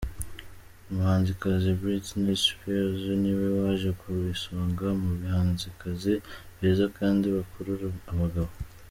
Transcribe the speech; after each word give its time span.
Umuhanzikazi 0.89 1.69
Britney 1.79 2.37
Spears 2.45 3.01
niwe 3.21 3.47
waje 3.59 3.89
ku 3.99 4.07
isonga 4.33 4.87
mu 5.01 5.11
bahanzikazi 5.21 6.13
beza 6.57 6.85
kandi 6.97 7.25
bakurura 7.37 7.87
abagabo. 8.13 8.51